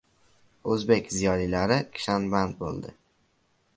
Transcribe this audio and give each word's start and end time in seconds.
O‘zbek 0.75 1.11
ziyolilari 1.17 1.77
kishanband 1.99 2.59
bo‘ldi. 2.63 2.95